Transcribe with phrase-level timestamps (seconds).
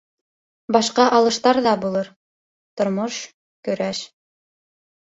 [0.75, 2.11] Башҡа алыштар ҙа булыр,
[2.83, 3.21] тормош-
[3.71, 4.03] көрәш.